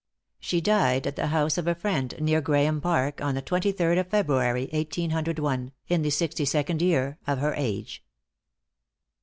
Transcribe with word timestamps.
She 0.39 0.61
died 0.61 1.05
at 1.05 1.15
the 1.15 1.27
house 1.27 1.59
of 1.59 1.67
a 1.67 1.75
friend 1.75 2.11
near 2.19 2.41
Graeme 2.41 2.81
Park, 2.81 3.21
on 3.21 3.35
the 3.35 3.41
twenty 3.43 3.71
third 3.71 3.99
of 3.99 4.07
February, 4.07 4.67
1801, 4.71 5.71
in 5.89 6.01
the 6.01 6.09
sixty 6.09 6.43
second 6.43 6.81
year 6.81 7.19
of 7.27 7.37
her 7.37 7.53
age. 7.55 8.03